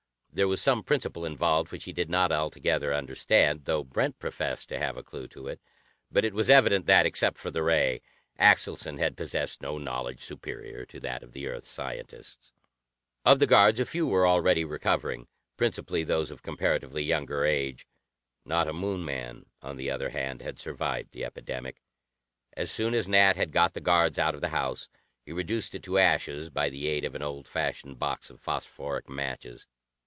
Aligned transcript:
There 0.33 0.47
was 0.47 0.61
some 0.61 0.83
principle 0.83 1.25
involved 1.25 1.73
which 1.73 1.83
he 1.83 1.91
did 1.91 2.09
not 2.09 2.31
altogether 2.31 2.93
understand, 2.93 3.65
though 3.65 3.83
Brent 3.83 4.17
professed 4.17 4.69
to 4.69 4.77
have 4.79 4.95
a 4.95 5.03
clue 5.03 5.27
to 5.27 5.49
it, 5.49 5.59
but 6.09 6.23
it 6.23 6.33
was 6.33 6.49
evident 6.49 6.85
that, 6.85 7.05
except 7.05 7.37
for 7.37 7.51
the 7.51 7.61
ray, 7.61 8.01
Axelson 8.39 8.97
had 8.97 9.17
possessed 9.17 9.61
no 9.61 9.77
knowledge 9.77 10.21
superior 10.21 10.85
to 10.85 11.01
that 11.01 11.21
of 11.21 11.33
the 11.33 11.47
Earth 11.47 11.65
scientists. 11.65 12.53
Of 13.25 13.39
the 13.39 13.45
guards, 13.45 13.81
a 13.81 13.85
few 13.85 14.07
were 14.07 14.25
already 14.25 14.63
recovering, 14.63 15.27
principally 15.57 16.01
those 16.01 16.31
of 16.31 16.41
comparatively 16.41 17.03
younger 17.03 17.43
age. 17.43 17.85
Not 18.45 18.69
a 18.69 18.73
Moon 18.73 19.03
man, 19.03 19.47
on 19.61 19.75
the 19.75 19.91
other 19.91 20.11
hand, 20.11 20.41
had 20.41 20.59
survived 20.61 21.11
the 21.11 21.25
epidemic. 21.25 21.81
As 22.53 22.71
soon 22.71 22.93
as 22.93 23.05
Nat 23.09 23.35
had 23.35 23.51
got 23.51 23.73
the 23.73 23.81
guards 23.81 24.17
out 24.17 24.33
of 24.33 24.39
the 24.39 24.49
house, 24.49 24.87
he 25.25 25.33
reduced 25.33 25.75
it 25.75 25.83
to 25.83 25.97
ashes 25.97 26.49
by 26.49 26.69
the 26.69 26.87
aid 26.87 27.03
of 27.03 27.15
an 27.15 27.21
old 27.21 27.49
fashioned 27.49 27.99
box 27.99 28.29
of 28.29 28.39
phosphoric 28.39 29.09
matches. 29.09 29.67